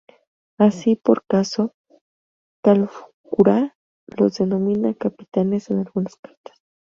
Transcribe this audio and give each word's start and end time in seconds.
Así, 0.57 0.95
por 0.95 1.25
caso, 1.27 1.75
Calfucurá, 2.63 3.75
los 4.17 4.33
denomina 4.33 4.95
"capitanes" 4.95 5.69
en 5.69 5.77
algunas 5.81 6.15
cartas. 6.15 6.57